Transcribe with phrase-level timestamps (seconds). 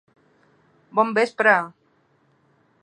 [1.01, 1.55] Bon vespre